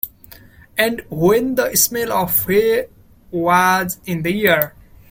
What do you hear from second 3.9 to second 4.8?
in the air!